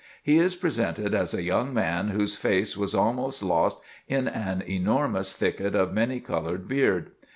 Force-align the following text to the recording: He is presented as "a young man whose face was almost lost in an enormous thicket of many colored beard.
He 0.23 0.37
is 0.37 0.55
presented 0.55 1.13
as 1.13 1.31
"a 1.35 1.43
young 1.43 1.75
man 1.75 2.07
whose 2.07 2.35
face 2.35 2.75
was 2.75 2.95
almost 2.95 3.43
lost 3.43 3.81
in 4.07 4.27
an 4.27 4.63
enormous 4.63 5.35
thicket 5.35 5.75
of 5.75 5.93
many 5.93 6.19
colored 6.19 6.67
beard. 6.67 7.11